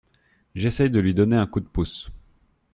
J’essaie 0.55 0.89
de 0.89 0.99
lui 0.99 1.13
donner 1.13 1.35
un 1.35 1.45
coup 1.45 1.59
de 1.59 1.67
pouce. 1.67 2.09